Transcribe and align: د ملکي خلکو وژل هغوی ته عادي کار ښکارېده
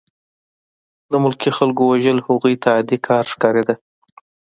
د 1.11 1.13
ملکي 1.23 1.51
خلکو 1.57 1.81
وژل 1.91 2.17
هغوی 2.27 2.55
ته 2.61 2.67
عادي 2.75 2.97
کار 3.07 3.23
ښکارېده 3.31 3.75